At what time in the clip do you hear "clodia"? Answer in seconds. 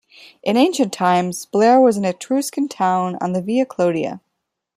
3.67-4.19